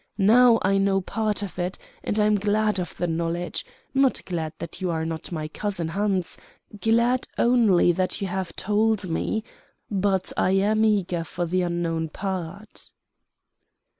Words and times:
Now 0.17 0.57
I 0.63 0.79
know 0.79 0.99
part 0.99 1.43
of 1.43 1.59
it; 1.59 1.77
and 2.03 2.17
I 2.19 2.25
am 2.25 2.33
glad 2.39 2.79
of 2.79 2.97
the 2.97 3.05
knowledge 3.05 3.63
not 3.93 4.19
glad 4.25 4.51
that 4.57 4.81
you 4.81 4.89
are 4.89 5.05
not 5.05 5.31
my 5.31 5.47
cousin 5.47 5.89
Hans; 5.89 6.37
glad 6.79 7.27
only 7.37 7.91
that 7.91 8.19
you 8.19 8.25
have 8.25 8.55
told 8.55 9.07
me. 9.07 9.43
But 9.91 10.33
I 10.35 10.53
am 10.53 10.83
eager 10.85 11.23
for 11.23 11.45
the 11.45 11.61
unknown 11.61 12.09
part." 12.09 12.89